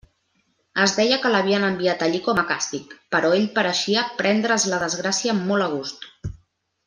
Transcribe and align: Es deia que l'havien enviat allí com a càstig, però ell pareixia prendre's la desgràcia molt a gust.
Es 0.85 0.93
deia 0.99 1.19
que 1.25 1.31
l'havien 1.33 1.65
enviat 1.67 2.01
allí 2.05 2.21
com 2.27 2.41
a 2.43 2.45
càstig, 2.53 2.95
però 3.15 3.31
ell 3.39 3.45
pareixia 3.59 4.05
prendre's 4.23 4.67
la 4.73 4.81
desgràcia 4.85 5.37
molt 5.43 5.67
a 5.69 5.69
gust. 5.77 6.11